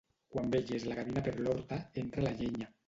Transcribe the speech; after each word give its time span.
Quan 0.35 0.47
veges 0.55 0.87
la 0.93 0.97
gavina 1.01 1.25
per 1.29 1.37
l'horta, 1.43 1.81
entra 2.05 2.29
la 2.29 2.35
llenya. 2.43 2.77